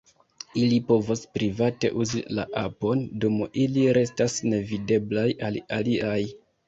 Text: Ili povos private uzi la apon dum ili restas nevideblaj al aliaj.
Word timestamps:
Ili 0.59 0.77
povos 0.85 1.19
private 1.37 1.91
uzi 2.05 2.23
la 2.39 2.45
apon 2.61 3.03
dum 3.25 3.37
ili 3.67 3.85
restas 3.99 4.39
nevideblaj 4.55 5.27
al 5.51 5.61
aliaj. 5.79 6.19